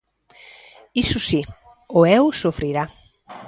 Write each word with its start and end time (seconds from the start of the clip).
Iso 1.03 1.19
si, 1.27 1.41
o 1.97 1.99
Eo 2.15 2.25
sufrirá. 2.41 2.83